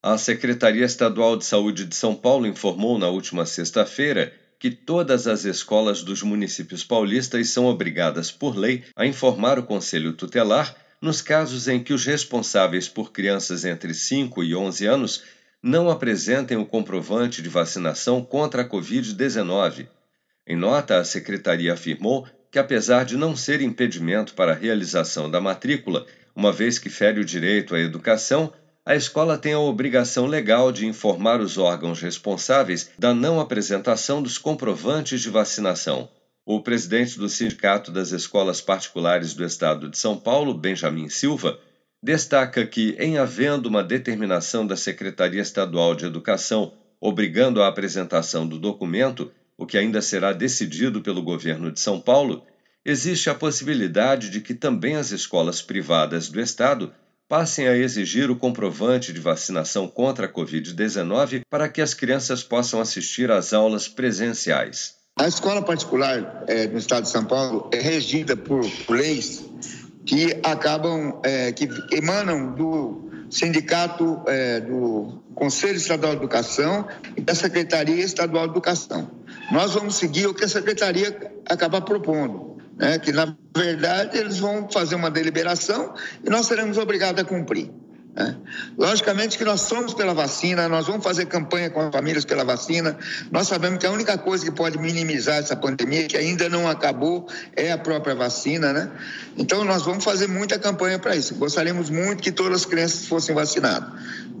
A 0.00 0.16
Secretaria 0.16 0.84
Estadual 0.84 1.36
de 1.36 1.44
Saúde 1.44 1.84
de 1.84 1.96
São 1.96 2.14
Paulo 2.14 2.46
informou 2.46 2.96
na 2.96 3.08
última 3.08 3.44
sexta-feira 3.44 4.32
que 4.56 4.70
todas 4.70 5.26
as 5.26 5.44
escolas 5.44 6.04
dos 6.04 6.22
municípios 6.22 6.84
paulistas 6.84 7.48
são 7.48 7.66
obrigadas 7.66 8.30
por 8.30 8.56
lei 8.56 8.84
a 8.94 9.04
informar 9.04 9.58
o 9.58 9.64
Conselho 9.64 10.12
Tutelar 10.12 10.72
nos 11.02 11.20
casos 11.20 11.66
em 11.66 11.82
que 11.82 11.92
os 11.92 12.04
responsáveis 12.04 12.88
por 12.88 13.10
crianças 13.10 13.64
entre 13.64 13.92
5 13.92 14.44
e 14.44 14.54
11 14.54 14.86
anos 14.86 15.22
não 15.60 15.90
apresentem 15.90 16.56
o 16.56 16.64
comprovante 16.64 17.42
de 17.42 17.48
vacinação 17.48 18.22
contra 18.22 18.62
a 18.62 18.64
Covid-19. 18.64 19.88
Em 20.46 20.56
nota, 20.56 20.98
a 20.98 21.04
secretaria 21.04 21.72
afirmou 21.72 22.24
que, 22.52 22.58
apesar 22.60 23.04
de 23.04 23.16
não 23.16 23.34
ser 23.34 23.60
impedimento 23.60 24.32
para 24.34 24.52
a 24.52 24.56
realização 24.56 25.28
da 25.28 25.40
matrícula, 25.40 26.06
uma 26.36 26.52
vez 26.52 26.78
que 26.78 26.88
fere 26.88 27.18
o 27.18 27.24
direito 27.24 27.74
à 27.74 27.80
educação, 27.80 28.52
a 28.88 28.96
escola 28.96 29.36
tem 29.36 29.52
a 29.52 29.58
obrigação 29.58 30.24
legal 30.24 30.72
de 30.72 30.86
informar 30.86 31.42
os 31.42 31.58
órgãos 31.58 32.00
responsáveis 32.00 32.88
da 32.98 33.12
não 33.12 33.38
apresentação 33.38 34.22
dos 34.22 34.38
comprovantes 34.38 35.20
de 35.20 35.28
vacinação. 35.28 36.08
O 36.42 36.62
presidente 36.62 37.18
do 37.18 37.28
Sindicato 37.28 37.92
das 37.92 38.12
Escolas 38.12 38.62
Particulares 38.62 39.34
do 39.34 39.44
Estado 39.44 39.90
de 39.90 39.98
São 39.98 40.16
Paulo, 40.16 40.54
Benjamin 40.54 41.10
Silva, 41.10 41.58
destaca 42.02 42.64
que, 42.64 42.96
em 42.98 43.18
havendo 43.18 43.68
uma 43.68 43.84
determinação 43.84 44.66
da 44.66 44.74
Secretaria 44.74 45.42
Estadual 45.42 45.94
de 45.94 46.06
Educação 46.06 46.72
obrigando 46.98 47.60
a 47.60 47.68
apresentação 47.68 48.48
do 48.48 48.58
documento, 48.58 49.30
o 49.58 49.66
que 49.66 49.76
ainda 49.76 50.00
será 50.00 50.32
decidido 50.32 51.02
pelo 51.02 51.22
governo 51.22 51.70
de 51.70 51.78
São 51.78 52.00
Paulo, 52.00 52.42
existe 52.82 53.28
a 53.28 53.34
possibilidade 53.34 54.30
de 54.30 54.40
que 54.40 54.54
também 54.54 54.96
as 54.96 55.10
escolas 55.10 55.60
privadas 55.60 56.30
do 56.30 56.40
Estado 56.40 56.90
passem 57.28 57.68
a 57.68 57.76
exigir 57.76 58.30
o 58.30 58.36
comprovante 58.36 59.12
de 59.12 59.20
vacinação 59.20 59.86
contra 59.86 60.26
a 60.26 60.32
Covid-19 60.32 61.42
para 61.50 61.68
que 61.68 61.82
as 61.82 61.92
crianças 61.92 62.42
possam 62.42 62.80
assistir 62.80 63.30
às 63.30 63.52
aulas 63.52 63.86
presenciais. 63.86 64.96
A 65.20 65.28
escola 65.28 65.60
particular 65.60 66.44
é, 66.46 66.66
no 66.66 66.78
estado 66.78 67.02
de 67.02 67.10
São 67.10 67.24
Paulo 67.24 67.68
é 67.72 67.80
regida 67.80 68.36
por 68.36 68.64
leis 68.88 69.44
que 70.06 70.38
acabam, 70.42 71.20
é, 71.22 71.52
que 71.52 71.68
emanam 71.92 72.54
do 72.54 73.10
sindicato 73.30 74.22
é, 74.26 74.60
do 74.60 75.22
Conselho 75.34 75.76
Estadual 75.76 76.12
de 76.12 76.18
Educação 76.18 76.88
e 77.14 77.20
da 77.20 77.34
Secretaria 77.34 78.02
Estadual 78.02 78.44
de 78.44 78.52
Educação. 78.52 79.10
Nós 79.52 79.74
vamos 79.74 79.96
seguir 79.96 80.26
o 80.26 80.34
que 80.34 80.44
a 80.44 80.48
Secretaria 80.48 81.14
acaba 81.46 81.80
propondo 81.80 82.57
né, 82.78 82.98
que 82.98 83.12
na 83.12 83.36
verdade 83.54 84.16
eles 84.16 84.38
vão 84.38 84.68
fazer 84.70 84.94
uma 84.94 85.10
deliberação 85.10 85.94
e 86.24 86.30
nós 86.30 86.46
seremos 86.46 86.78
obrigados 86.78 87.20
a 87.20 87.24
cumprir. 87.24 87.70
Né? 88.14 88.36
Logicamente 88.76 89.38
que 89.38 89.44
nós 89.44 89.60
somos 89.60 89.94
pela 89.94 90.12
vacina, 90.12 90.68
nós 90.68 90.86
vamos 90.86 91.04
fazer 91.04 91.26
campanha 91.26 91.70
com 91.70 91.80
as 91.80 91.92
famílias 91.92 92.24
pela 92.24 92.44
vacina. 92.44 92.96
Nós 93.30 93.46
sabemos 93.46 93.78
que 93.78 93.86
a 93.86 93.92
única 93.92 94.18
coisa 94.18 94.44
que 94.44 94.50
pode 94.50 94.76
minimizar 94.76 95.36
essa 95.36 95.54
pandemia, 95.54 96.06
que 96.08 96.16
ainda 96.16 96.48
não 96.48 96.68
acabou, 96.68 97.28
é 97.54 97.70
a 97.70 97.78
própria 97.78 98.16
vacina, 98.16 98.72
né? 98.72 98.90
Então 99.36 99.64
nós 99.64 99.84
vamos 99.84 100.02
fazer 100.02 100.26
muita 100.26 100.58
campanha 100.58 100.98
para 100.98 101.14
isso. 101.14 101.36
Gostaríamos 101.36 101.90
muito 101.90 102.20
que 102.20 102.32
todas 102.32 102.62
as 102.62 102.64
crianças 102.64 103.06
fossem 103.06 103.34
vacinadas. 103.34 103.88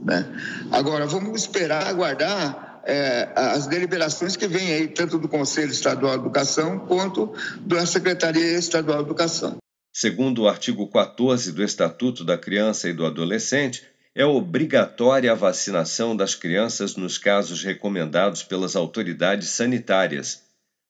Né? 0.04 0.26
Agora, 0.72 1.06
vamos 1.06 1.40
esperar, 1.42 1.86
aguardar 1.86 2.67
é, 2.88 3.28
as 3.36 3.66
deliberações 3.66 4.34
que 4.34 4.48
vêm 4.48 4.72
aí, 4.72 4.88
tanto 4.88 5.18
do 5.18 5.28
Conselho 5.28 5.70
Estadual 5.70 6.14
de 6.14 6.20
Educação 6.20 6.78
quanto 6.78 7.34
da 7.60 7.84
Secretaria 7.84 8.58
Estadual 8.58 8.98
de 8.98 9.04
Educação. 9.04 9.58
Segundo 9.94 10.42
o 10.42 10.48
artigo 10.48 10.88
14 10.88 11.52
do 11.52 11.62
Estatuto 11.62 12.24
da 12.24 12.38
Criança 12.38 12.88
e 12.88 12.94
do 12.94 13.04
Adolescente, 13.04 13.86
é 14.14 14.24
obrigatória 14.24 15.30
a 15.30 15.34
vacinação 15.34 16.16
das 16.16 16.34
crianças 16.34 16.96
nos 16.96 17.18
casos 17.18 17.62
recomendados 17.62 18.42
pelas 18.42 18.74
autoridades 18.74 19.50
sanitárias. 19.50 20.42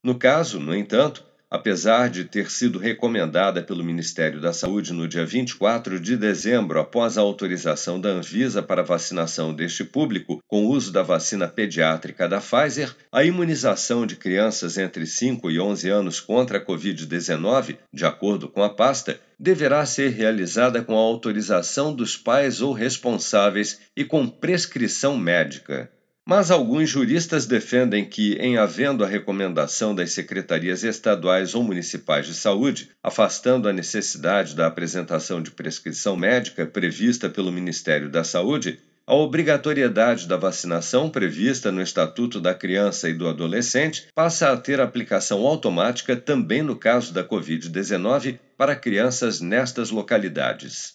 No 0.05 0.17
caso, 0.17 0.61
no 0.61 0.77
entanto, 0.77 1.25
apesar 1.51 2.11
de 2.11 2.25
ter 2.25 2.51
sido 2.51 2.79
recomendada 2.79 3.63
pelo 3.63 3.85
Ministério 3.85 4.41
da 4.41 4.53
Saúde 4.53 4.93
no 4.93 5.09
dia 5.09 5.25
24 5.25 5.99
de 5.99 6.17
dezembro, 6.17 6.79
após 6.79 7.17
a 7.17 7.23
autorização 7.23 8.01
da 8.01 8.11
Anvisa 8.11 8.63
para 8.63 8.83
vacinação 8.83 9.55
deste 9.55 9.85
público 9.85 10.43
com 10.47 10.67
uso 10.67 10.93
da 10.93 11.03
vacina 11.03 11.49
pediátrica 11.49 12.29
da 12.29 12.41
Pfizer, 12.41 12.95
a 13.11 13.25
imunização 13.25 14.07
de 14.07 14.17
crianças 14.17 14.77
entre 14.77 15.07
5 15.07 15.51
e 15.51 15.59
11 15.59 15.89
anos 15.89 16.21
contra 16.21 16.59
a 16.59 16.65
Covid-19, 16.65 17.77
de 17.93 18.05
acordo 18.05 18.49
com 18.49 18.63
a 18.63 18.71
pasta, 18.71 19.19
deverá 19.39 19.87
ser 19.87 20.11
realizada 20.11 20.83
com 20.83 20.95
a 20.95 21.01
autorização 21.01 21.95
dos 21.95 22.17
pais 22.17 22.61
ou 22.61 22.73
responsáveis 22.73 23.81
e 23.97 24.05
com 24.05 24.27
prescrição 24.27 25.17
médica. 25.17 25.91
Mas 26.31 26.51
alguns 26.51 26.91
juristas 26.91 27.47
defendem 27.47 28.05
que, 28.05 28.35
em 28.35 28.59
havendo 28.59 29.03
a 29.03 29.09
recomendação 29.09 29.95
das 29.95 30.13
secretarias 30.13 30.85
estaduais 30.85 31.55
ou 31.55 31.63
municipais 31.63 32.27
de 32.27 32.35
saúde, 32.35 32.91
afastando 33.03 33.67
a 33.67 33.73
necessidade 33.73 34.55
da 34.55 34.67
apresentação 34.67 35.41
de 35.43 35.51
prescrição 35.51 36.19
médica 36.19 36.67
prevista 36.67 37.31
pelo 37.31 37.51
Ministério 37.51 38.11
da 38.11 38.25
Saúde, 38.25 38.79
a 39.07 39.15
obrigatoriedade 39.15 40.29
da 40.29 40.37
vacinação 40.37 41.09
prevista 41.09 41.73
no 41.73 41.81
Estatuto 41.81 42.43
da 42.43 42.53
Criança 42.53 43.09
e 43.09 43.15
do 43.15 43.27
Adolescente 43.27 44.09
passa 44.15 44.53
a 44.53 44.57
ter 44.59 44.83
aplicação 44.83 45.47
automática 45.47 46.15
também 46.15 46.61
no 46.61 46.77
caso 46.77 47.11
da 47.11 47.25
Covid-19 47.25 48.39
para 48.55 48.77
crianças 48.77 49.41
nestas 49.41 49.91
localidades. 49.91 50.93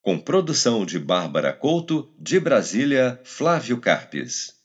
Com 0.00 0.16
produção 0.20 0.86
de 0.86 1.00
Bárbara 1.00 1.52
Couto, 1.52 2.08
de 2.16 2.38
Brasília, 2.38 3.20
Flávio 3.24 3.78
Carpes. 3.78 4.56